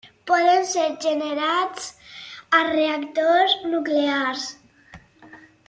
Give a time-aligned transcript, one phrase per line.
[0.29, 1.85] Poden ser generats
[2.59, 4.49] a reactors nuclears.